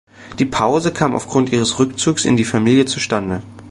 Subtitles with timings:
[0.39, 3.43] Die Pause kam aufgrund ihres Rückzugs in die Familie zustande.